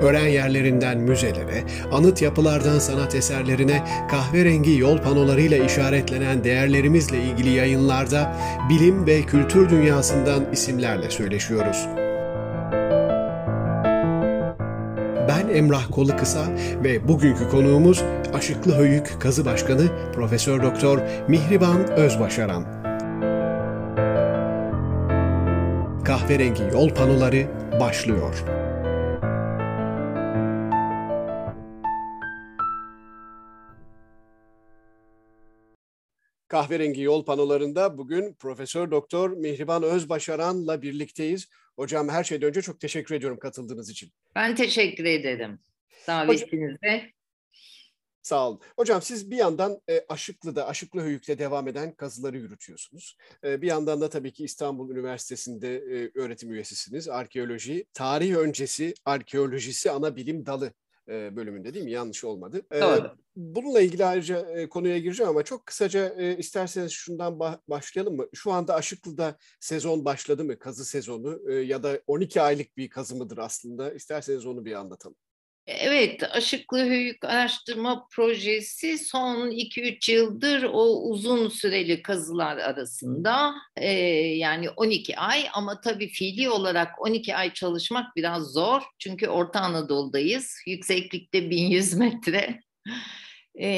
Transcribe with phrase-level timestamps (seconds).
[0.00, 8.36] Öğren yerlerinden müzelere, anıt yapılardan sanat eserlerine kahverengi yol panolarıyla işaretlenen değerlerimizle ilgili yayınlarda
[8.68, 11.86] bilim ve kültür dünyasından isimlerle söyleşiyoruz.
[15.28, 16.44] Ben Emrah Kolu Kısa
[16.84, 18.04] ve bugünkü konuğumuz
[18.34, 20.98] Aşıklı Höyük Kazı Başkanı Profesör Doktor
[21.28, 22.64] Mihriban Özbaşaran.
[26.04, 27.46] Kahverengi yol panoları
[27.80, 28.59] başlıyor.
[36.50, 41.48] Kahverengi yol panolarında bugün Profesör Doktor Mihriban Özbaşaran'la birlikteyiz.
[41.76, 44.12] Hocam her şeyden önce çok teşekkür ediyorum katıldığınız için.
[44.34, 45.58] Ben teşekkür ederim
[46.06, 47.12] davetinize.
[48.22, 48.60] Sağ olun.
[48.76, 53.16] Hocam siz bir yandan e, Aşıklı'da, Aşıklı Höyük'te devam eden kazıları yürütüyorsunuz.
[53.44, 57.08] E, bir yandan da tabii ki İstanbul Üniversitesi'nde e, öğretim üyesisiniz.
[57.08, 60.72] Arkeoloji, tarih öncesi arkeolojisi ana bilim dalı
[61.10, 61.90] e, bölümünde değil mi?
[61.90, 62.62] Yanlış olmadı.
[62.72, 63.16] E, Doğru.
[63.36, 68.26] Bununla ilgili ayrıca e, konuya gireceğim ama çok kısaca e, isterseniz şundan bah- başlayalım mı?
[68.34, 70.58] Şu anda Aşıklı'da sezon başladı mı?
[70.58, 73.92] Kazı sezonu e, ya da 12 aylık bir kazı mıdır aslında?
[73.92, 75.16] İsterseniz onu bir anlatalım.
[75.78, 83.92] Evet, Aşıklı Höyük Araştırma Projesi son 2-3 yıldır o uzun süreli kazılar arasında e,
[84.36, 88.82] yani 12 ay ama tabii fiili olarak 12 ay çalışmak biraz zor.
[88.98, 92.60] Çünkü Orta Anadolu'dayız, yükseklikte 1100 metre.
[93.54, 93.68] E,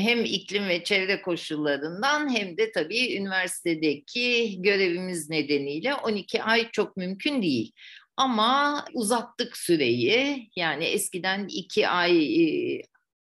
[0.00, 7.42] hem iklim ve çevre koşullarından hem de tabii üniversitedeki görevimiz nedeniyle 12 ay çok mümkün
[7.42, 7.72] değil.
[8.20, 10.50] Ama uzattık süreyi.
[10.56, 12.82] Yani eskiden iki ay e,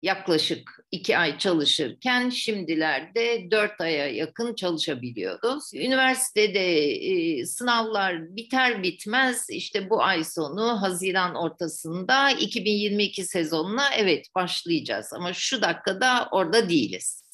[0.02, 5.74] yaklaşık iki ay çalışırken şimdilerde dört aya yakın çalışabiliyoruz.
[5.74, 15.13] Üniversitede e, sınavlar biter bitmez işte bu ay sonu Haziran ortasında 2022 sezonuna evet başlayacağız.
[15.13, 17.28] Ama şu dakikada orada değiliz.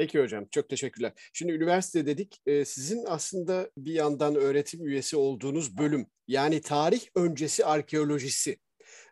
[0.00, 1.12] Peki hocam, çok teşekkürler.
[1.32, 7.64] Şimdi üniversite dedik, e, sizin aslında bir yandan öğretim üyesi olduğunuz bölüm, yani tarih öncesi
[7.64, 8.58] arkeolojisi.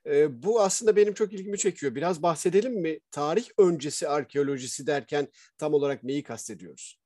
[0.07, 1.95] E, bu aslında benim çok ilgimi çekiyor.
[1.95, 2.99] Biraz bahsedelim mi?
[3.11, 5.29] Tarih öncesi arkeolojisi derken
[5.59, 6.99] tam olarak neyi kastediyoruz?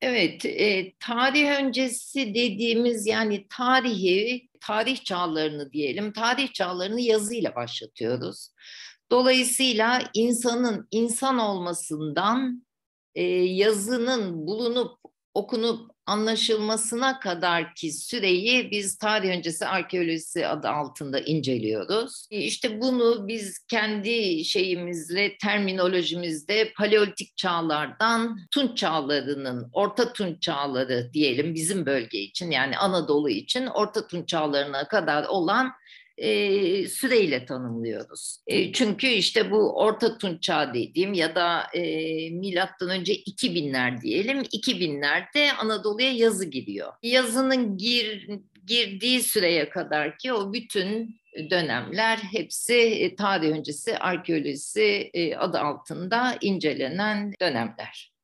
[0.00, 8.50] Evet, e, tarih öncesi dediğimiz yani tarihi, tarih çağlarını diyelim, tarih çağlarını yazıyla başlatıyoruz.
[9.10, 12.66] Dolayısıyla insanın insan olmasından
[13.14, 14.98] e, yazının bulunup
[15.34, 22.26] okunup anlaşılmasına kadar ki süreyi biz tarih öncesi arkeolojisi adı altında inceliyoruz.
[22.30, 31.86] İşte bunu biz kendi şeyimizle, terminolojimizde paleolitik çağlardan Tunç çağlarının, Orta Tunç çağları diyelim bizim
[31.86, 35.72] bölge için yani Anadolu için Orta Tunç çağlarına kadar olan
[36.18, 38.38] e, süreyle tanımlıyoruz.
[38.46, 41.80] E, çünkü işte bu Orta Tunç Çağı dediğim ya da e,
[42.30, 46.92] milattan önce 2000'ler diyelim 2000'lerde Anadolu'ya yazı giriyor.
[47.02, 48.30] Yazının gir,
[48.66, 56.38] girdiği süreye kadar ki o bütün dönemler hepsi e, tarih öncesi arkeolojisi e, adı altında
[56.40, 58.15] incelenen dönemler.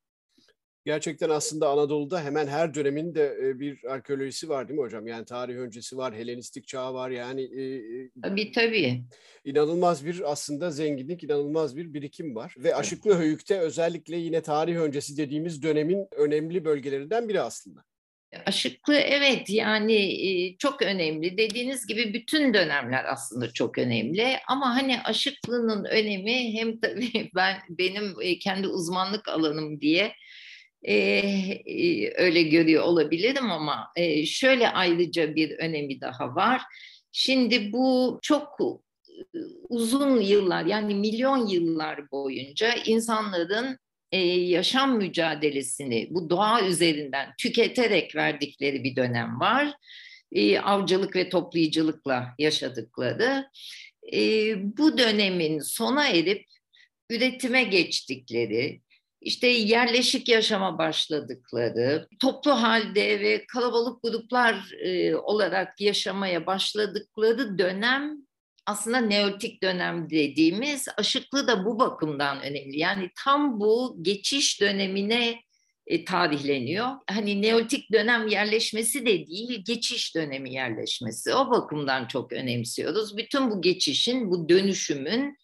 [0.85, 5.07] Gerçekten aslında Anadolu'da hemen her dönemin de e, bir arkeolojisi var değil mi hocam?
[5.07, 7.41] Yani tarih öncesi var, Helenistik çağı var yani.
[7.41, 7.81] E,
[8.23, 9.03] tabii tabii.
[9.45, 12.55] İnanılmaz bir aslında zenginlik, inanılmaz bir birikim var.
[12.57, 17.83] Ve Aşıklı Höyük'te özellikle yine tarih öncesi dediğimiz dönemin önemli bölgelerinden biri aslında.
[18.45, 21.37] Aşıklı evet yani çok önemli.
[21.37, 24.37] Dediğiniz gibi bütün dönemler aslında çok önemli.
[24.47, 30.11] Ama hani aşıklının önemi hem tabii ben benim kendi uzmanlık alanım diye
[30.87, 36.61] e, öyle görüyor olabilirim ama e, şöyle ayrıca bir önemi daha var.
[37.11, 38.59] Şimdi bu çok
[39.69, 43.77] uzun yıllar yani milyon yıllar boyunca insanların
[44.11, 49.73] e, yaşam mücadelesini bu doğa üzerinden tüketerek verdikleri bir dönem var.
[50.31, 53.45] E, avcılık ve toplayıcılıkla yaşadıkları.
[54.13, 54.19] E,
[54.77, 56.45] bu dönemin sona erip
[57.09, 58.81] üretime geçtikleri,
[59.23, 68.17] işte yerleşik yaşama başladıkları, toplu halde ve kalabalık gruplar e, olarak yaşamaya başladıkları dönem
[68.65, 72.79] aslında neolitik dönem dediğimiz aşıklı da bu bakımdan önemli.
[72.79, 75.39] Yani tam bu geçiş dönemine
[75.87, 76.87] e, tarihleniyor.
[77.09, 81.33] Hani Neolitik dönem yerleşmesi de değil, geçiş dönemi yerleşmesi.
[81.33, 83.17] O bakımdan çok önemsiyoruz.
[83.17, 85.37] Bütün bu geçişin, bu dönüşümün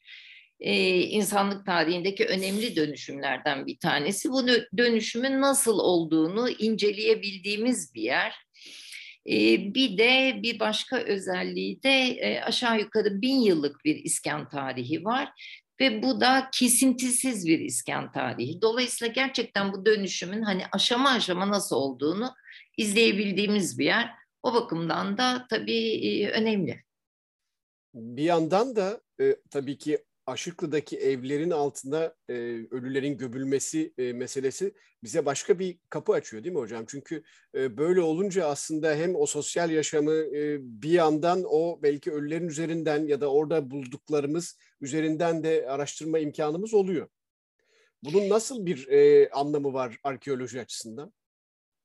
[0.60, 4.32] e, insanlık tarihindeki önemli dönüşümlerden bir tanesi.
[4.32, 4.48] Bu
[4.78, 8.34] dönüşümün nasıl olduğunu inceleyebildiğimiz bir yer.
[9.30, 9.36] E,
[9.74, 15.32] bir de bir başka özelliği de e, aşağı yukarı bin yıllık bir iskan tarihi var
[15.82, 18.62] ve bu da kesintisiz bir iskan tarihi.
[18.62, 22.34] Dolayısıyla gerçekten bu dönüşümün hani aşama aşama nasıl olduğunu
[22.78, 24.10] izleyebildiğimiz bir yer.
[24.44, 26.84] O bakımdan da tabii önemli.
[27.94, 29.98] Bir yandan da e, tabii ki
[30.30, 32.34] Aşıklı'daki evlerin altında e,
[32.72, 34.74] ölülerin gömülmesi e, meselesi
[35.04, 36.86] bize başka bir kapı açıyor değil mi hocam?
[36.88, 37.24] Çünkü
[37.56, 43.08] e, böyle olunca aslında hem o sosyal yaşamı e, bir yandan o belki ölülerin üzerinden
[43.08, 47.08] ya da orada bulduklarımız üzerinden de araştırma imkanımız oluyor.
[48.04, 51.14] Bunun nasıl bir e, anlamı var arkeoloji açısından?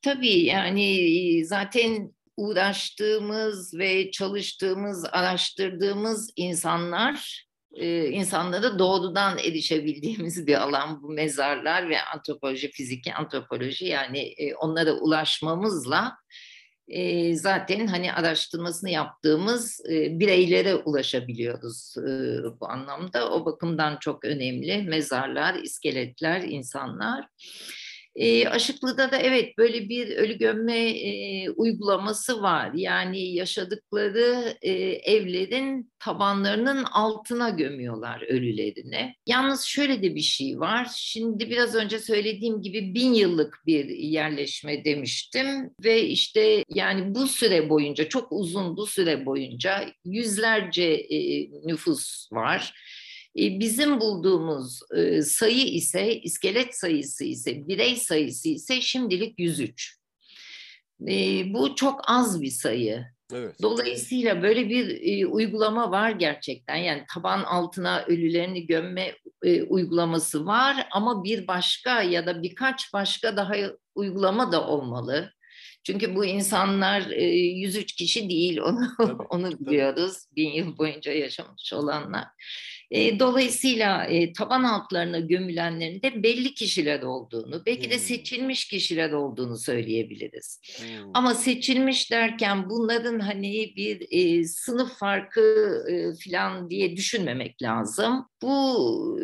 [0.03, 11.09] Tabii yani zaten uğraştığımız ve çalıştığımız, araştırdığımız insanlar e, insanlara doğrudan erişebildiğimiz bir alan bu
[11.09, 16.17] mezarlar ve antropoloji, fiziki antropoloji yani onlara ulaşmamızla
[17.33, 21.95] zaten hani araştırmasını yaptığımız bireylere ulaşabiliyoruz
[22.61, 23.31] bu anlamda.
[23.31, 27.25] O bakımdan çok önemli mezarlar, iskeletler, insanlar.
[27.25, 27.29] E,
[28.49, 32.71] Aşıklı'da da evet böyle bir ölü gömme e, uygulaması var.
[32.75, 34.73] Yani yaşadıkları e,
[35.13, 39.15] evlerin tabanlarının altına gömüyorlar ölülerini.
[39.27, 40.89] Yalnız şöyle de bir şey var.
[40.97, 47.69] Şimdi biraz önce söylediğim gibi bin yıllık bir yerleşme demiştim ve işte yani bu süre
[47.69, 53.04] boyunca çok uzun bu süre boyunca yüzlerce e, nüfus var e,
[53.37, 59.99] bizim bulduğumuz e, sayı ise, iskelet sayısı ise, birey sayısı ise şimdilik 103.
[61.09, 61.15] E,
[61.55, 63.05] bu çok az bir sayı.
[63.33, 63.63] Evet.
[63.63, 66.77] Dolayısıyla böyle bir uygulama var gerçekten.
[66.77, 69.15] Yani taban altına ölülerini gömme
[69.69, 73.55] uygulaması var ama bir başka ya da birkaç başka daha
[73.95, 75.31] uygulama da olmalı.
[75.85, 80.17] Çünkü bu insanlar 103 kişi değil onu tabii, onu biliyoruz.
[80.37, 82.25] Bin yıl boyunca yaşamış olanlar.
[82.95, 88.01] E, dolayısıyla e, taban altlarına gömülenlerin de belli kişiler olduğunu, belki de hmm.
[88.01, 90.61] seçilmiş kişiler olduğunu söyleyebiliriz.
[90.79, 91.11] Hmm.
[91.15, 98.27] Ama seçilmiş derken bunların hani bir e, sınıf farkı e, falan diye düşünmemek lazım.
[98.43, 99.19] Bu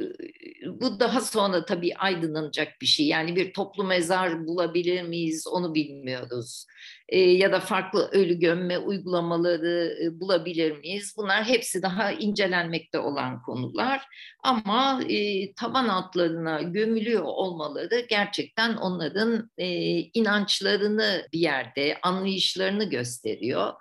[0.67, 3.07] bu daha sonra tabii aydınlanacak bir şey.
[3.07, 6.67] Yani bir toplu mezar bulabilir miyiz onu bilmiyoruz.
[7.11, 11.15] E, ya da farklı ölü gömme uygulamaları e, bulabilir miyiz?
[11.17, 14.07] Bunlar hepsi daha incelenmekte olan konular.
[14.43, 19.67] Ama e, taban altlarına gömülüyor olmaları gerçekten onların e,
[19.99, 23.73] inançlarını bir yerde, anlayışlarını gösteriyor.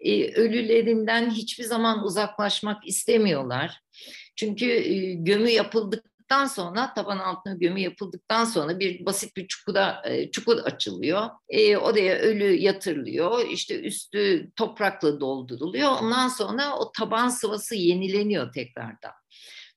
[0.00, 3.80] E, ölülerinden hiçbir zaman uzaklaşmak istemiyorlar.
[4.36, 10.02] Çünkü e, gömü yapıldık yapıldıktan sonra taban altına gömü yapıldıktan sonra bir basit bir çukura
[10.04, 11.30] e, çukur açılıyor.
[11.48, 13.48] E, oraya ölü yatırılıyor.
[13.48, 15.90] İşte üstü toprakla dolduruluyor.
[16.02, 19.12] Ondan sonra o taban sıvası yenileniyor tekrardan.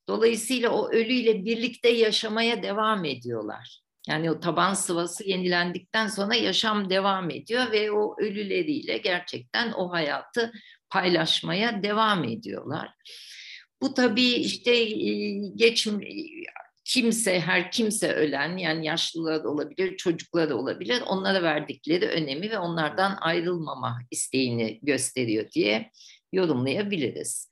[0.07, 3.81] Dolayısıyla o ölüyle birlikte yaşamaya devam ediyorlar.
[4.07, 10.51] Yani o taban sıvası yenilendikten sonra yaşam devam ediyor ve o ölüleriyle gerçekten o hayatı
[10.89, 12.89] paylaşmaya devam ediyorlar.
[13.81, 14.85] Bu tabii işte
[15.55, 15.87] geç
[16.85, 21.03] kimse, her kimse ölen yani yaşlılar da olabilir, çocuklar da olabilir.
[21.07, 25.91] Onlara verdikleri önemi ve onlardan ayrılmama isteğini gösteriyor diye
[26.33, 27.49] yorumlayabiliriz.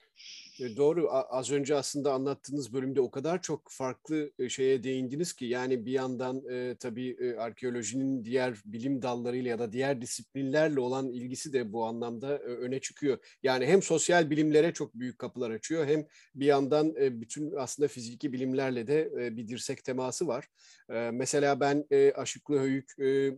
[0.60, 1.08] E, doğru.
[1.12, 5.92] Az önce aslında anlattığınız bölümde o kadar çok farklı e, şeye değindiniz ki yani bir
[5.92, 11.74] yandan e, tabii e, arkeolojinin diğer bilim dallarıyla ya da diğer disiplinlerle olan ilgisi de
[11.74, 13.18] bu anlamda e, öne çıkıyor.
[13.44, 18.34] Yani hem sosyal bilimlere çok büyük kapılar açıyor hem bir yandan e, bütün aslında fiziki
[18.34, 20.48] bilimlerle de e, bir dirsek teması var.
[20.90, 23.36] E, mesela ben e, Aşıklı Höyük e,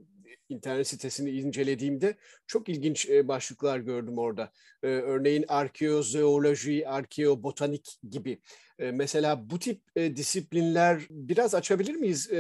[0.50, 2.16] internet sitesini incelediğimde
[2.48, 4.52] çok ilginç e, başlıklar gördüm orada.
[4.84, 8.42] E, örneğin arkeozooloji, arkeobotanik gibi.
[8.80, 12.32] E, mesela bu tip disiplinler biraz açabilir miyiz?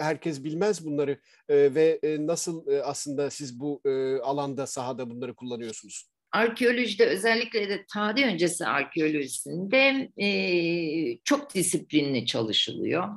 [0.00, 1.18] herkes bilmez bunları
[1.50, 3.80] ve nasıl aslında siz bu
[4.22, 6.08] alanda sahada bunları kullanıyorsunuz?
[6.32, 10.10] Arkeolojide özellikle de tarih öncesi arkeolojisinde
[11.24, 13.08] çok disiplinli çalışılıyor.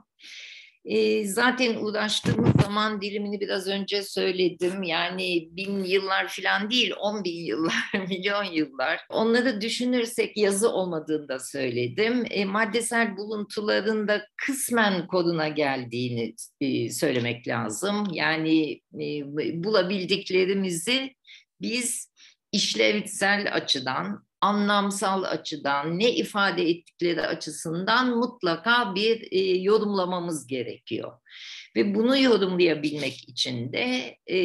[0.87, 4.83] E, zaten uğraştığımız zaman dilimini biraz önce söyledim.
[4.83, 8.99] Yani bin yıllar falan değil, on bin yıllar, milyon yıllar.
[9.09, 12.25] Onları düşünürsek yazı olmadığını da söyledim.
[12.29, 18.07] E, maddesel buluntuların da kısmen koduna geldiğini e, söylemek lazım.
[18.11, 19.23] Yani e,
[19.63, 21.13] bulabildiklerimizi
[21.61, 22.11] biz
[22.51, 31.13] işlevsel açıdan anlamsal açıdan ne ifade ettikleri açısından mutlaka bir e, yorumlamamız gerekiyor.
[31.77, 34.37] Ve bunu yorumlayabilmek için de e,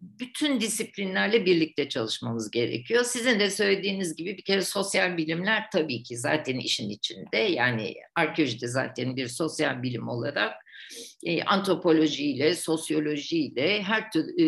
[0.00, 3.04] bütün disiplinlerle birlikte çalışmamız gerekiyor.
[3.04, 7.36] Sizin de söylediğiniz gibi bir kere sosyal bilimler tabii ki zaten işin içinde.
[7.36, 10.52] Yani arkeoloji de zaten bir sosyal bilim olarak
[11.22, 14.46] e, antropolojiyle, sosyolojiyle, her tür e,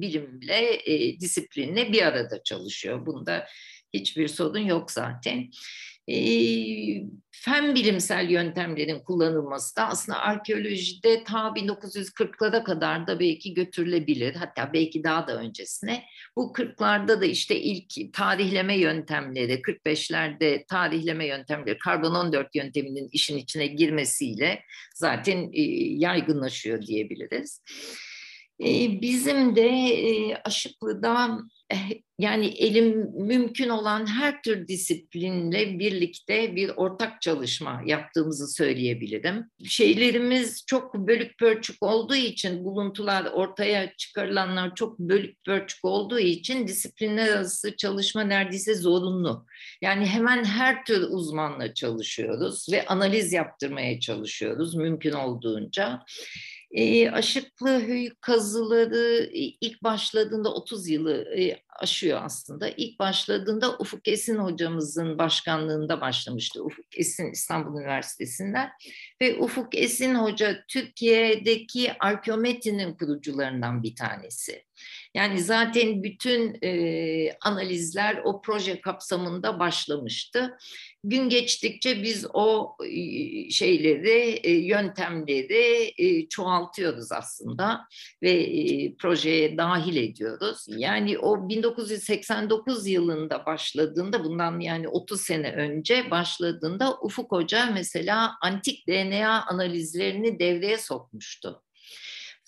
[0.00, 3.06] bilimle, e, disiplinle bir arada çalışıyor.
[3.06, 3.46] Bunda
[3.92, 5.50] hiçbir sorun yok zaten
[6.08, 6.18] e,
[7.30, 14.34] fen bilimsel yöntemlerin kullanılması da aslında arkeolojide ta 1940'lara kadar da belki götürülebilir.
[14.34, 16.04] Hatta belki daha da öncesine.
[16.36, 23.66] Bu 40'larda da işte ilk tarihleme yöntemleri, 45'lerde tarihleme yöntemleri, karbon 14 yönteminin işin içine
[23.66, 24.62] girmesiyle
[24.94, 25.62] zaten e,
[25.98, 27.62] yaygınlaşıyor diyebiliriz.
[29.00, 31.38] Bizim de Aşıklı'da
[31.70, 39.50] Eh, yani elim mümkün olan her tür disiplinle birlikte bir ortak çalışma yaptığımızı söyleyebilirim.
[39.64, 47.28] Şeylerimiz çok bölük pörçük olduğu için, buluntular ortaya çıkarılanlar çok bölük pörçük olduğu için disiplinler
[47.28, 49.46] arası çalışma neredeyse zorunlu.
[49.82, 56.02] Yani hemen her tür uzmanla çalışıyoruz ve analiz yaptırmaya çalışıyoruz mümkün olduğunca.
[56.70, 62.68] E, Aşıklı Hüy kazıları ilk başladığında 30 yılı e, aşıyor aslında.
[62.68, 66.64] İlk başladığında Ufuk Esin hocamızın başkanlığında başlamıştı.
[66.64, 68.70] Ufuk Esin İstanbul Üniversitesi'nden.
[69.20, 74.64] Ve Ufuk Esin hoca Türkiye'deki arkeometrinin kurucularından bir tanesi.
[75.14, 80.58] Yani zaten bütün e, analizler o proje kapsamında başlamıştı.
[81.04, 87.80] Gün geçtikçe biz o e, şeyleri, e, yöntemleri e, çoğaltıyoruz aslında
[88.22, 90.66] ve e, projeye dahil ediyoruz.
[90.68, 98.88] Yani o 1989 yılında başladığında, bundan yani 30 sene önce başladığında Ufuk Hoca mesela antik
[98.88, 101.62] DNA analizlerini devreye sokmuştu.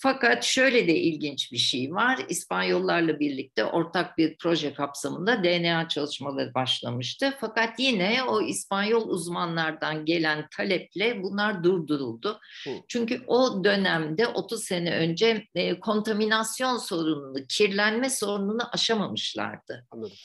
[0.03, 2.25] Fakat şöyle de ilginç bir şey var.
[2.29, 7.37] İspanyollarla birlikte ortak bir proje kapsamında DNA çalışmaları başlamıştı.
[7.41, 12.41] Fakat yine o İspanyol uzmanlardan gelen taleple bunlar durduruldu.
[12.65, 12.71] Hı.
[12.89, 19.87] Çünkü o dönemde 30 sene önce e, kontaminasyon sorununu, kirlenme sorununu aşamamışlardı.
[19.91, 20.17] Anladım.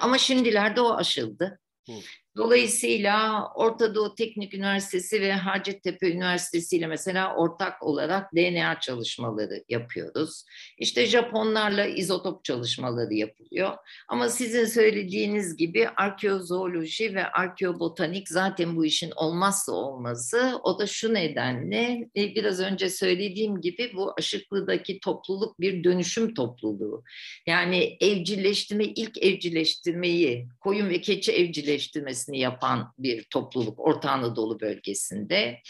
[0.00, 1.60] Ama şimdilerde o aşıldı.
[1.88, 1.92] Hı.
[2.36, 10.44] Dolayısıyla Orta Doğu Teknik Üniversitesi ve Hacettepe Üniversitesi ile mesela ortak olarak DNA çalışmaları yapıyoruz.
[10.78, 13.70] İşte Japonlarla izotop çalışmaları yapılıyor.
[14.08, 20.60] Ama sizin söylediğiniz gibi arkeozooloji ve arkeobotanik zaten bu işin olmazsa olmazı.
[20.62, 27.02] O da şu nedenle e, biraz önce söylediğim gibi bu Aşıklı'daki topluluk bir dönüşüm topluluğu.
[27.46, 35.60] Yani evcilleştirme, ilk evcilleştirmeyi, koyun ve keçi evcilleştirmesi üretimini yapan bir topluluk Orta Anadolu bölgesinde.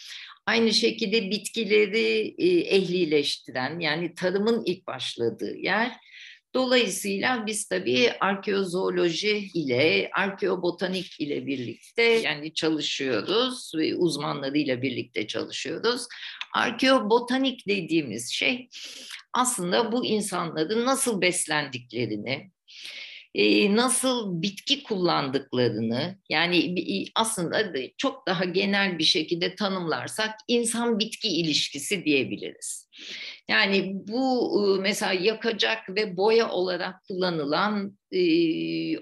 [0.47, 5.93] Aynı şekilde bitkileri e, ehlileştiren yani tarımın ilk başladığı yer.
[6.55, 16.07] Dolayısıyla biz tabii arkeozooloji ile, arkeobotanik ile birlikte yani çalışıyoruz ve uzmanlarıyla birlikte çalışıyoruz.
[16.55, 18.69] Arkeobotanik dediğimiz şey
[19.33, 22.51] aslında bu insanların nasıl beslendiklerini,
[23.35, 26.75] e, nasıl bitki kullandıklarını yani
[27.15, 32.89] aslında çok daha genel bir şekilde tanımlarsak insan bitki ilişkisi diyebiliriz.
[33.49, 37.99] Yani bu mesela yakacak ve boya olarak kullanılan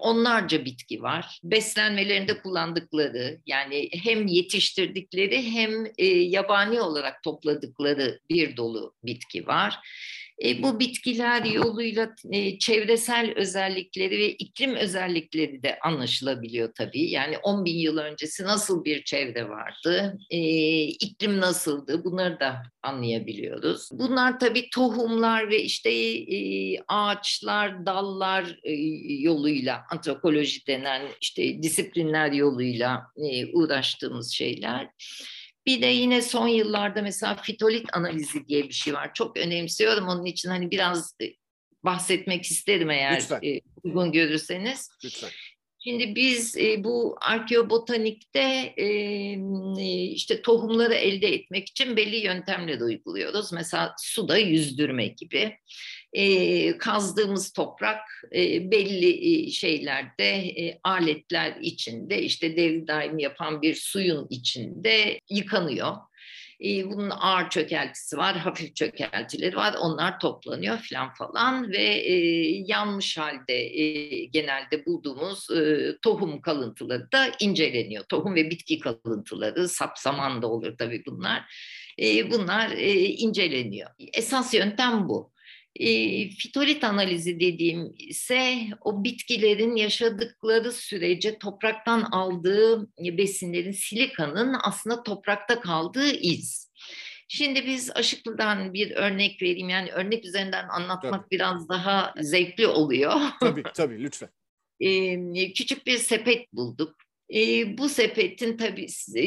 [0.00, 1.40] onlarca bitki var.
[1.44, 5.70] Beslenmelerinde kullandıkları yani hem yetiştirdikleri hem
[6.30, 9.78] yabani olarak topladıkları bir dolu bitki var.
[10.44, 17.10] E, bu bitkiler yoluyla e, çevresel özellikleri ve iklim özellikleri de anlaşılabiliyor tabii.
[17.10, 20.38] Yani 10 bin yıl öncesi nasıl bir çevre vardı, e,
[20.82, 23.88] iklim nasıldı bunları da anlayabiliyoruz.
[23.92, 25.90] Bunlar tabii tohumlar ve işte
[26.88, 28.60] ağaçlar, dallar
[29.22, 33.06] yoluyla, antropoloji denen işte disiplinler yoluyla
[33.52, 34.88] uğraştığımız şeyler.
[35.66, 39.10] Bir de yine son yıllarda mesela fitolit analizi diye bir şey var.
[39.14, 41.24] Çok önemsiyorum onun için hani biraz e,
[41.84, 43.40] bahsetmek isterim eğer Lütfen.
[43.42, 44.90] E, uygun görürseniz.
[45.04, 45.30] Lütfen.
[45.84, 53.52] Şimdi biz e, bu arkeobotanikte e, işte tohumları elde etmek için belli yöntemler uyguluyoruz.
[53.52, 55.56] Mesela suda yüzdürme gibi.
[56.12, 58.00] E, kazdığımız toprak
[58.34, 65.96] e, belli e, şeylerde e, aletler içinde işte devri daim yapan bir suyun içinde yıkanıyor
[66.64, 69.74] e, bunun ağır çökeltisi var, hafif çökeltileri var.
[69.80, 72.14] Onlar toplanıyor falan falan ve e,
[72.66, 78.04] yanmış halde e, genelde bulduğumuz e, tohum kalıntıları da inceleniyor.
[78.04, 81.44] Tohum ve bitki kalıntıları, sapsaman da olur tabii bunlar.
[81.98, 83.90] E, bunlar e, inceleniyor.
[84.12, 85.32] Esas yöntem bu.
[85.76, 85.88] E,
[86.30, 96.10] fitolit analizi dediğim ise o bitkilerin yaşadıkları sürece topraktan aldığı besinlerin silikanın aslında toprakta kaldığı
[96.10, 96.70] iz.
[97.28, 99.68] Şimdi biz Aşıklı'dan bir örnek vereyim.
[99.68, 101.30] Yani örnek üzerinden anlatmak tabii.
[101.30, 103.12] biraz daha zevkli oluyor.
[103.40, 104.28] Tabii tabii lütfen.
[104.82, 106.96] Ee, küçük bir sepet bulduk.
[107.34, 109.24] E, bu sepetin tabii e,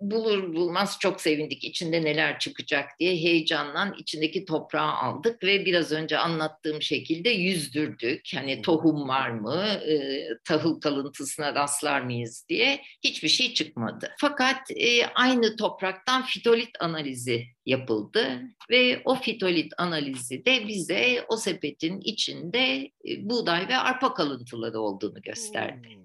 [0.00, 6.18] bulur bulmaz çok sevindik içinde neler çıkacak diye heyecanla içindeki toprağı aldık ve biraz önce
[6.18, 8.30] anlattığım şekilde yüzdürdük.
[8.34, 14.10] Hani tohum var mı, e, tahıl kalıntısına rastlar mıyız diye hiçbir şey çıkmadı.
[14.20, 22.00] Fakat e, aynı topraktan fitolit analizi yapıldı ve o fitolit analizi de bize o sepetin
[22.00, 25.88] içinde e, buğday ve arpa kalıntıları olduğunu gösterdi.
[25.88, 26.01] Hmm.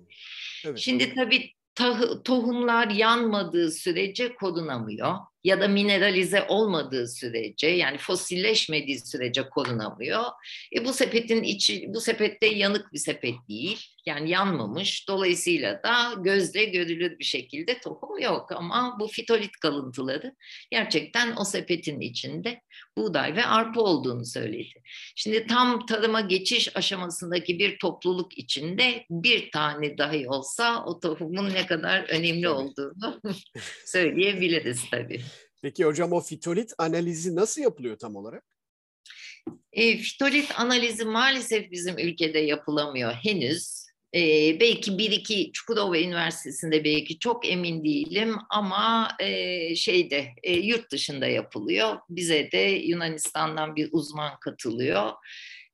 [0.67, 0.79] Evet.
[0.79, 1.51] Şimdi tabii
[2.23, 5.15] tohumlar yanmadığı sürece korunamıyor
[5.47, 10.23] ya da mineralize olmadığı sürece yani fosilleşmediği sürece korunamıyor.
[10.75, 13.85] E bu sepetin içi bu sepette yanık bir sepet değil.
[14.05, 15.07] Yani yanmamış.
[15.07, 20.35] Dolayısıyla da gözle görülür bir şekilde tohum yok ama bu fitolit kalıntıları
[20.71, 22.61] gerçekten o sepetin içinde
[22.97, 24.81] buğday ve arpa olduğunu söyledi.
[25.15, 31.65] Şimdi tam tarıma geçiş aşamasındaki bir topluluk içinde bir tane dahi olsa o tohumun ne
[31.65, 33.21] kadar önemli olduğunu
[33.85, 35.21] söyleyebiliriz tabii.
[35.61, 38.43] Peki hocam o fitolit analizi nasıl yapılıyor tam olarak?
[39.71, 43.87] E, fitolit analizi maalesef bizim ülkede yapılamıyor henüz.
[44.15, 44.19] E,
[44.59, 51.27] belki bir iki Çukurova Üniversitesi'nde belki çok emin değilim ama e, şeyde e, yurt dışında
[51.27, 51.97] yapılıyor.
[52.09, 55.11] Bize de Yunanistan'dan bir uzman katılıyor.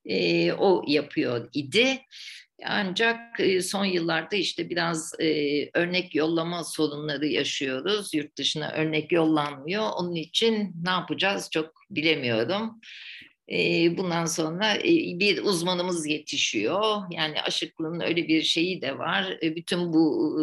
[0.05, 2.01] E, o yapıyor idi.
[2.65, 8.13] Ancak e, son yıllarda işte biraz e, örnek yollama sorunları yaşıyoruz.
[8.13, 9.89] Yurt dışına örnek yollanmıyor.
[9.97, 12.81] Onun için ne yapacağız çok bilemiyorum.
[13.51, 13.57] E,
[13.97, 14.75] bundan sonra
[15.19, 17.01] bir uzmanımız yetişiyor.
[17.11, 19.37] Yani aşıklığın öyle bir şeyi de var.
[19.41, 20.37] Bütün bu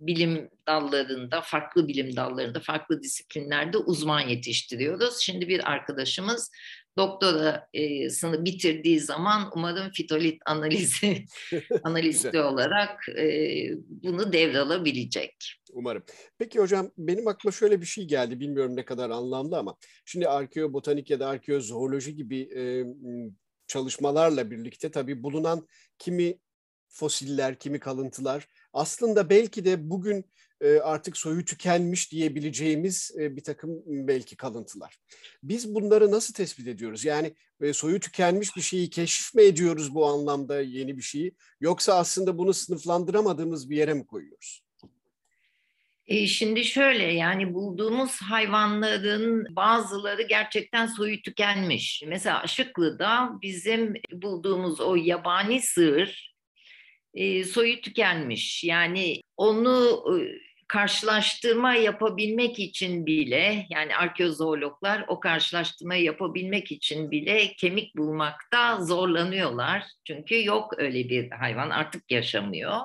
[0.00, 5.20] bilim dallarında, farklı bilim dallarında, farklı disiplinlerde uzman yetiştiriyoruz.
[5.20, 6.50] Şimdi bir arkadaşımız
[6.96, 11.24] doktorasını bitirdiği zaman umarım fitolit analizi
[11.82, 13.26] analisti olarak e,
[13.88, 15.34] bunu devralabilecek.
[15.72, 16.02] Umarım.
[16.38, 18.40] Peki hocam benim aklıma şöyle bir şey geldi.
[18.40, 22.84] Bilmiyorum ne kadar anlamlı ama şimdi arkeobotanik ya da arkeozooloji gibi e,
[23.66, 26.38] çalışmalarla birlikte tabii bulunan kimi
[26.88, 30.24] fosiller, kimi kalıntılar aslında belki de bugün
[30.68, 34.96] artık soyu tükenmiş diyebileceğimiz e, bir takım belki kalıntılar.
[35.42, 37.04] Biz bunları nasıl tespit ediyoruz?
[37.04, 41.34] Yani e, soyu tükenmiş bir şeyi keşif mi ediyoruz bu anlamda yeni bir şeyi?
[41.60, 44.62] Yoksa aslında bunu sınıflandıramadığımız bir yere mi koyuyoruz?
[46.06, 52.02] E şimdi şöyle yani bulduğumuz hayvanların bazıları gerçekten soyu tükenmiş.
[52.06, 56.34] Mesela Aşıklı'da bizim bulduğumuz o yabani sığır
[57.14, 58.64] e, soyu tükenmiş.
[58.64, 60.04] Yani onu
[60.72, 69.84] karşılaştırma yapabilmek için bile yani arkeozoologlar o karşılaştırma yapabilmek için bile kemik bulmakta zorlanıyorlar.
[70.04, 72.80] Çünkü yok öyle bir hayvan artık yaşamıyor.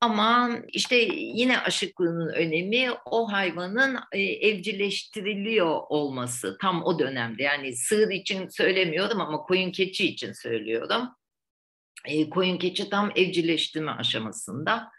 [0.00, 7.42] Ama işte yine aşıklığının önemi o hayvanın e, evcilleştiriliyor olması tam o dönemde.
[7.42, 11.08] Yani sığır için söylemiyorum ama koyun keçi için söylüyorum.
[12.04, 14.90] E, koyun keçi tam evcilleştirme aşamasında.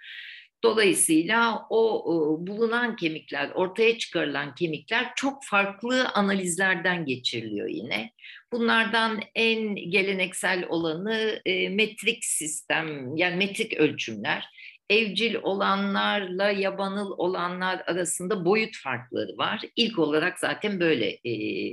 [0.63, 8.11] Dolayısıyla o, bulunan kemikler, ortaya çıkarılan kemikler çok farklı analizlerden geçiriliyor yine.
[8.51, 14.45] Bunlardan en geleneksel olanı e, metrik sistem, yani metrik ölçümler.
[14.89, 19.61] Evcil olanlarla yabanıl olanlar arasında boyut farkları var.
[19.75, 21.31] İlk olarak zaten böyle e,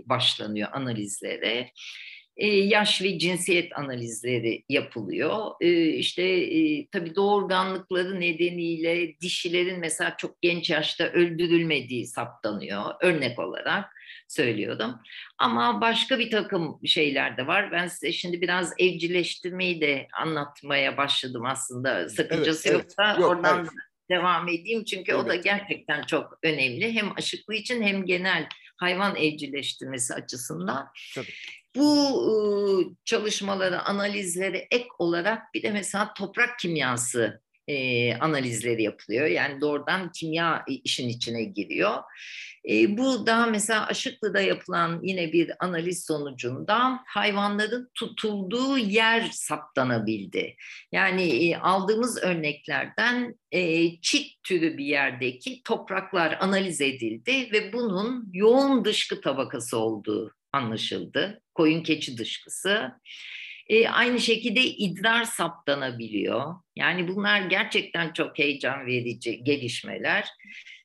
[0.08, 1.70] başlanıyor analizlere.
[2.36, 5.50] E, yaş ve cinsiyet analizleri yapılıyor.
[5.60, 13.96] E, işte e, tabii doğurganlıkları nedeniyle dişilerin mesela çok genç yaşta öldürülmediği saptanıyor örnek olarak
[14.28, 15.00] söylüyordum.
[15.38, 17.72] Ama başka bir takım şeyler de var.
[17.72, 22.08] Ben size şimdi biraz evcilleştirmeyi de anlatmaya başladım aslında.
[22.08, 23.20] Sakıncası evet, yoksa evet.
[23.20, 23.68] Yok, oradan hayır.
[24.10, 24.84] devam edeyim.
[24.84, 25.24] Çünkü evet.
[25.24, 26.94] o da gerçekten çok önemli.
[26.94, 30.88] Hem aşıklı için hem genel hayvan evcilleştirmesi açısından.
[31.14, 31.32] Tabii.
[31.76, 39.26] Bu çalışmaları, analizleri ek olarak bir de mesela toprak kimyası e, analizleri yapılıyor.
[39.26, 42.02] Yani doğrudan kimya işin içine giriyor.
[42.70, 50.56] E, bu da mesela Aşıklı'da yapılan yine bir analiz sonucunda hayvanların tutulduğu yer saptanabildi.
[50.92, 58.84] Yani e, aldığımız örneklerden e, çit türü bir yerdeki topraklar analiz edildi ve bunun yoğun
[58.84, 61.42] dışkı tabakası olduğu anlaşıldı.
[61.54, 62.92] Koyun keçi dışkısı.
[63.68, 66.54] E, aynı şekilde idrar saptanabiliyor.
[66.76, 70.28] Yani bunlar gerçekten çok heyecan verici gelişmeler.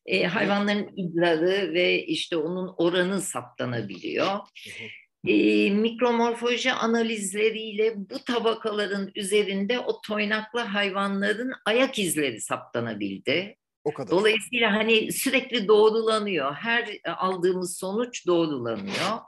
[0.05, 4.39] E, hayvanların idrarı ve işte onun oranı saptanabiliyor.
[5.27, 13.57] E, mikromorfoloji analizleriyle bu tabakaların üzerinde o toynaklı hayvanların ayak izleri saptanabildi.
[13.83, 14.11] O kadar.
[14.11, 16.53] Dolayısıyla hani sürekli doğrulanıyor.
[16.53, 19.19] Her aldığımız sonuç doğrulanıyor.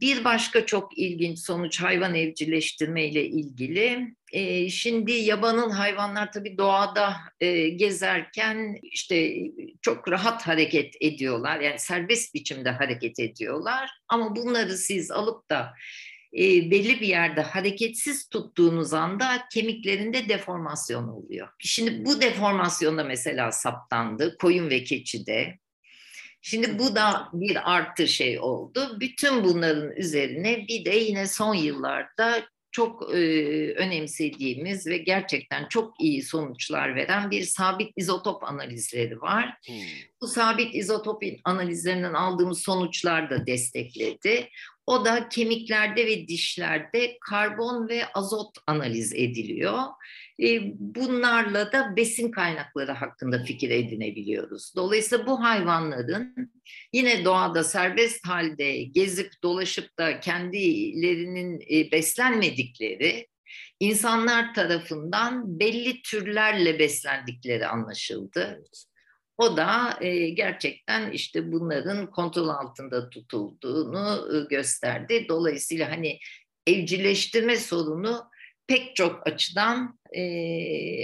[0.00, 4.14] Bir başka çok ilginç sonuç hayvan evcilleştirme ile ilgili.
[4.32, 9.36] E, şimdi yabanıl hayvanlar tabii doğada e, gezerken işte
[9.82, 11.60] çok rahat hareket ediyorlar.
[11.60, 13.90] Yani serbest biçimde hareket ediyorlar.
[14.08, 15.72] Ama bunları siz alıp da
[16.32, 21.48] e, belli bir yerde hareketsiz tuttuğunuz anda kemiklerinde deformasyon oluyor.
[21.58, 25.58] Şimdi bu deformasyonda mesela saptandı koyun ve keçide.
[26.42, 28.96] Şimdi bu da bir artı şey oldu.
[29.00, 33.18] Bütün bunların üzerine bir de yine son yıllarda çok e,
[33.74, 39.54] önemsediğimiz ve gerçekten çok iyi sonuçlar veren bir sabit izotop analizleri var.
[39.66, 39.74] Hmm.
[40.20, 44.48] Bu sabit izotop analizlerinden aldığımız sonuçlar da destekledi.
[44.88, 49.82] O da kemiklerde ve dişlerde karbon ve azot analiz ediliyor.
[50.42, 54.72] E, bunlarla da besin kaynakları hakkında fikir edinebiliyoruz.
[54.76, 56.52] Dolayısıyla bu hayvanların
[56.92, 63.26] yine doğada serbest halde gezip dolaşıp da kendilerinin e, beslenmedikleri,
[63.80, 68.54] insanlar tarafından belli türlerle beslendikleri anlaşıldı.
[68.58, 68.87] Evet.
[69.38, 75.26] O da e, gerçekten işte bunların kontrol altında tutulduğunu e, gösterdi.
[75.28, 76.18] Dolayısıyla hani
[76.66, 78.24] evcilleştirme sorunu
[78.66, 80.22] pek çok açıdan e,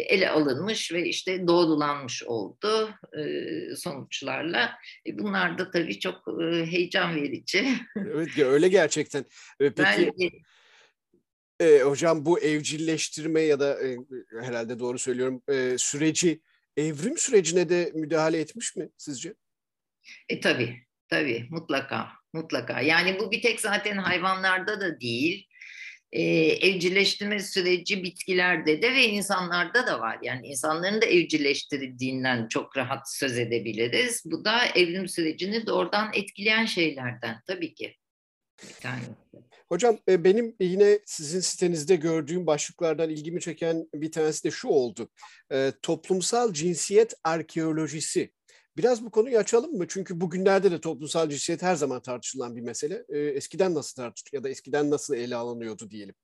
[0.09, 4.73] ele alınmış ve işte doğrulanmış oldu e, sonuçlarla.
[5.07, 7.67] E, bunlar da tabii çok e, heyecan verici.
[7.97, 9.25] Evet öyle gerçekten.
[9.61, 10.31] E, peki ben,
[11.67, 13.97] e, hocam bu evcilleştirme ya da e,
[14.41, 16.41] herhalde doğru söylüyorum e, süreci
[16.77, 19.35] evrim sürecine de müdahale etmiş mi sizce?
[20.29, 22.81] E tabii, tabii mutlaka, mutlaka.
[22.81, 25.49] Yani bu bir tek zaten hayvanlarda da değil.
[26.13, 30.19] E, evcilleştirme süreci bitkilerde de ve insanlarda da var.
[30.23, 34.23] Yani insanların da evcilleştirildiğinden çok rahat söz edebiliriz.
[34.25, 37.97] Bu da evrim sürecini doğrudan etkileyen şeylerden tabii ki.
[38.63, 39.11] Bir tanesi.
[39.69, 45.09] Hocam e, benim yine sizin sitenizde gördüğüm başlıklardan ilgimi çeken bir tanesi de şu oldu.
[45.53, 48.33] E, toplumsal cinsiyet arkeolojisi.
[48.77, 49.87] Biraz bu konuyu açalım mı?
[49.89, 53.05] Çünkü bugünlerde de toplumsal cinsiyet her zaman tartışılan bir mesele.
[53.09, 56.15] E, eskiden nasıl tartışılıyor ya da eskiden nasıl ele alınıyordu diyelim.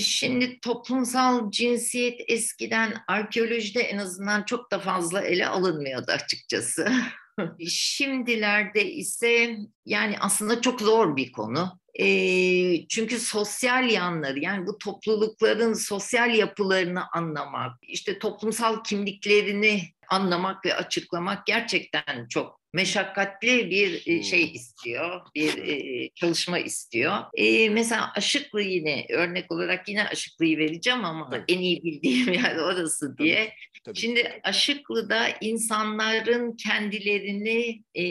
[0.00, 6.92] Şimdi toplumsal cinsiyet eskiden arkeolojide en azından çok da fazla ele alınmıyordu açıkçası.
[7.68, 11.78] Şimdilerde ise yani aslında çok zor bir konu.
[11.94, 20.74] E, çünkü sosyal yanları yani bu toplulukların sosyal yapılarını anlamak, işte toplumsal kimliklerini anlamak ve
[20.74, 27.18] açıklamak gerçekten çok meşakkatli bir e, şey istiyor, bir e, çalışma istiyor.
[27.34, 31.44] E, mesela Aşıklı yine örnek olarak yine Aşıklı'yı vereceğim ama Tabii.
[31.48, 33.44] en iyi bildiğim yer orası diye.
[33.44, 33.52] Tabii.
[33.84, 33.98] Tabii.
[33.98, 38.04] Şimdi Aşıklı'da insanların kendilerini e,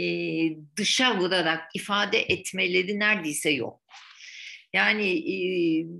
[0.78, 3.81] dışa vurarak ifade etmeleri neredeyse yok.
[4.74, 5.38] Yani e,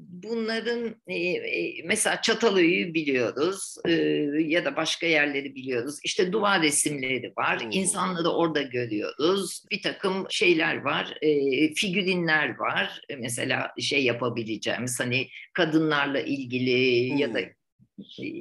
[0.10, 3.92] bunların e, e, mesela Çatalhöyük'ü biliyoruz e,
[4.40, 6.00] ya da başka yerleri biliyoruz.
[6.04, 7.68] İşte duvar resimleri var.
[7.72, 9.64] İnsanları orada görüyoruz.
[9.72, 11.18] Bir takım şeyler var.
[11.22, 13.02] E, figürinler var.
[13.10, 17.40] E, mesela şey yapabileceğimiz hani kadınlarla ilgili ya da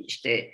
[0.06, 0.50] işte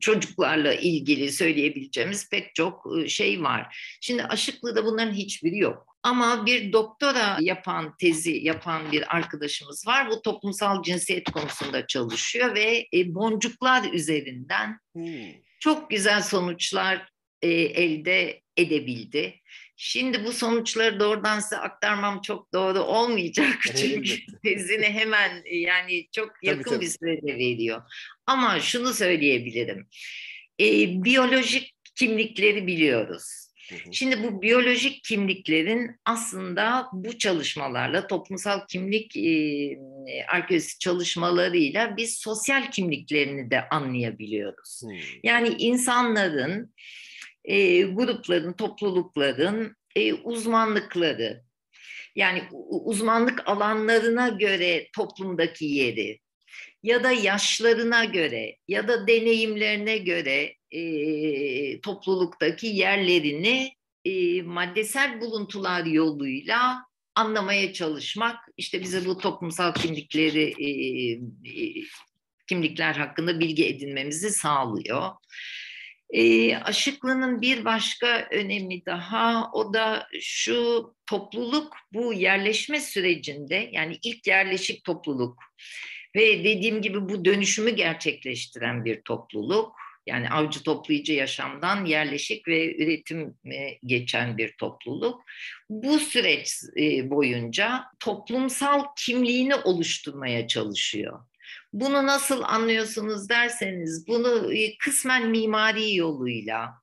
[0.00, 3.76] çocuklarla ilgili söyleyebileceğimiz pek çok e, şey var.
[4.00, 5.96] Şimdi Aşıklı'da bunların hiçbiri yok.
[6.02, 10.10] Ama bir doktora yapan, tezi yapan bir arkadaşımız var.
[10.10, 15.32] Bu toplumsal cinsiyet konusunda çalışıyor ve e, boncuklar üzerinden hmm.
[15.60, 17.13] çok güzel sonuçlar
[17.52, 19.34] elde edebildi.
[19.76, 23.58] Şimdi bu sonuçları doğrudan size aktarmam çok doğru olmayacak.
[23.76, 26.84] Çünkü tezini hemen yani çok yakın tabii, tabii.
[26.84, 27.82] bir sürede veriyor.
[28.26, 29.88] Ama şunu söyleyebilirim.
[30.60, 30.64] E,
[31.04, 33.44] biyolojik kimlikleri biliyoruz.
[33.92, 39.78] Şimdi bu biyolojik kimliklerin aslında bu çalışmalarla toplumsal kimlik e,
[40.28, 44.82] arkeolojisi çalışmalarıyla biz sosyal kimliklerini de anlayabiliyoruz.
[44.82, 44.90] Hmm.
[45.22, 46.74] Yani insanların
[47.44, 51.42] e, grupların, toplulukların e, uzmanlıkları,
[52.14, 56.20] yani uzmanlık alanlarına göre toplumdaki yeri
[56.82, 63.72] ya da yaşlarına göre ya da deneyimlerine göre e, topluluktaki yerlerini
[64.04, 70.68] e, maddesel buluntular yoluyla anlamaya çalışmak işte bize bu toplumsal kimlikleri e,
[71.12, 71.82] e,
[72.48, 75.10] kimlikler hakkında bilgi edinmemizi sağlıyor.
[76.10, 84.26] E, aşıklığının bir başka önemi daha o da şu topluluk bu yerleşme sürecinde yani ilk
[84.26, 85.38] yerleşik topluluk
[86.16, 89.72] ve dediğim gibi bu dönüşümü gerçekleştiren bir topluluk
[90.06, 95.24] yani avcı toplayıcı yaşamdan yerleşik ve üretime geçen bir topluluk.
[95.70, 96.52] Bu süreç
[97.10, 101.20] boyunca toplumsal kimliğini oluşturmaya çalışıyor.
[101.74, 106.74] Bunu nasıl anlıyorsunuz derseniz bunu e, kısmen mimari yoluyla,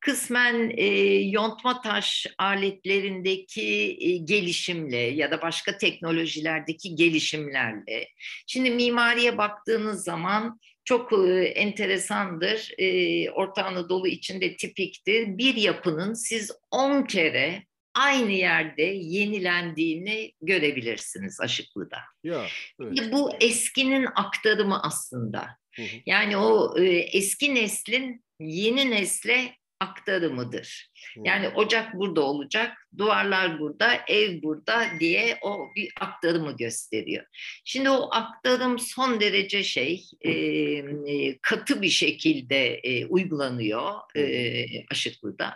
[0.00, 0.86] kısmen e,
[1.30, 8.08] yontma taş aletlerindeki e, gelişimle ya da başka teknolojilerdeki gelişimlerle.
[8.46, 12.70] Şimdi mimariye baktığınız zaman çok e, enteresandır.
[12.78, 15.38] E, Orta Anadolu içinde tipiktir.
[15.38, 17.62] Bir yapının siz 10 kere
[17.94, 21.98] aynı yerde yenilendiğini görebilirsiniz Aşıklı'da.
[22.24, 22.46] Ya,
[22.80, 23.12] evet.
[23.12, 25.46] Bu eskinin aktarımı aslında.
[25.74, 25.96] Hı hı.
[26.06, 30.90] Yani o e, eski neslin yeni nesle aktarımıdır.
[31.14, 31.20] Hı.
[31.24, 37.24] Yani ocak burada olacak, duvarlar burada, ev burada diye o bir aktarımı gösteriyor.
[37.64, 45.54] Şimdi o aktarım son derece şey e, e, katı bir şekilde e, uygulanıyor e, Aşıklı'da.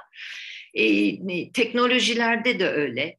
[0.76, 3.16] E, teknolojilerde de öyle.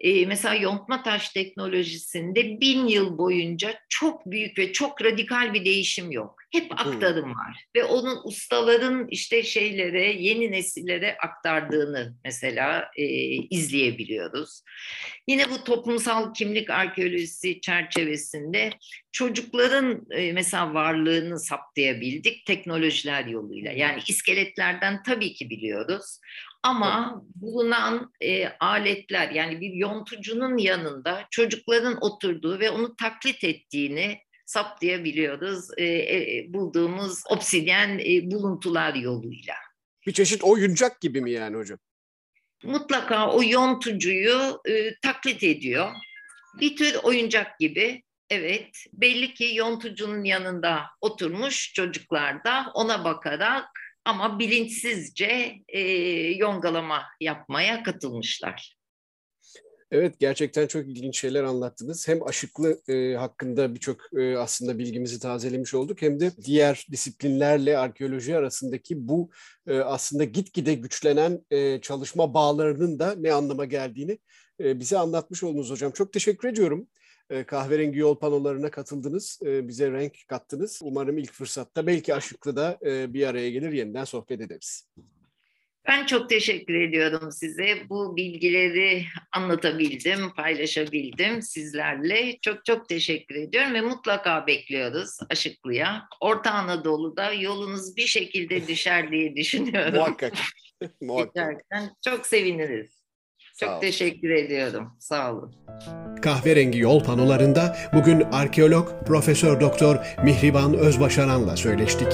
[0.00, 6.10] E, mesela yontma taş teknolojisinde bin yıl boyunca çok büyük ve çok radikal bir değişim
[6.10, 6.38] yok.
[6.52, 14.62] Hep aktarım var ve onun ustaların işte şeylere, yeni nesillere aktardığını mesela e, izleyebiliyoruz.
[15.28, 18.70] Yine bu toplumsal kimlik arkeolojisi çerçevesinde
[19.12, 23.72] çocukların e, mesela varlığını saptayabildik teknolojiler yoluyla.
[23.72, 26.18] Yani iskeletlerden tabii ki biliyoruz
[26.62, 35.68] ama bulunan e, aletler yani bir yontucunun yanında çocukların oturduğu ve onu taklit ettiğini saptayabiliyoruz
[35.76, 39.54] e, e, bulduğumuz obsidyen e, buluntular yoluyla.
[40.06, 41.78] Bir çeşit oyuncak gibi mi yani hocam?
[42.64, 45.88] Mutlaka o yontucuyu e, taklit ediyor.
[46.60, 53.68] Bir tür oyuncak gibi Evet, belli ki yontucunun yanında oturmuş çocuklar da ona bakarak
[54.08, 55.80] ama bilinçsizce e,
[56.36, 58.78] yongalama yapmaya katılmışlar.
[59.90, 62.08] Evet gerçekten çok ilginç şeyler anlattınız.
[62.08, 68.36] Hem aşıklı e, hakkında birçok e, aslında bilgimizi tazelemiş olduk hem de diğer disiplinlerle arkeoloji
[68.36, 69.30] arasındaki bu
[69.66, 74.18] e, aslında gitgide güçlenen e, çalışma bağlarının da ne anlama geldiğini
[74.60, 75.92] e, bize anlatmış oldunuz hocam.
[75.92, 76.88] Çok teşekkür ediyorum.
[77.30, 79.40] E, kahverengi yol panolarına katıldınız.
[79.46, 80.80] E, bize renk kattınız.
[80.82, 84.88] Umarım ilk fırsatta belki Aşıklı'da e, bir araya gelir yeniden sohbet ederiz.
[85.88, 87.88] Ben çok teşekkür ediyorum size.
[87.88, 92.38] Bu bilgileri anlatabildim, paylaşabildim sizlerle.
[92.42, 96.02] Çok çok teşekkür ediyorum ve mutlaka bekliyoruz Aşıklı'ya.
[96.20, 99.94] Orta Anadolu'da yolunuz bir şekilde düşer diye düşünüyorum.
[99.94, 100.34] Muhakkak.
[101.00, 101.60] Muhakkak.
[102.04, 102.97] çok seviniriz.
[103.60, 104.92] Çok teşekkür ediyorum.
[104.98, 105.54] Sağ olun.
[106.22, 112.08] Kahverengi yol panolarında bugün arkeolog Profesör Doktor Mihriban Özbaşaran'la söyleştik.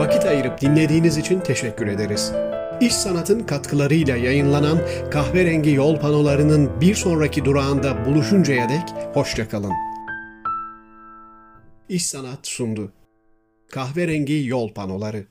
[0.00, 2.32] Vakit ayırıp dinlediğiniz için teşekkür ederiz.
[2.80, 4.78] İş Sanat'ın katkılarıyla yayınlanan
[5.10, 9.72] Kahverengi Yol panolarının bir sonraki durağında buluşuncaya dek hoşçakalın.
[11.88, 12.92] İş Sanat sundu.
[13.72, 15.26] Kahverengi Yol panoları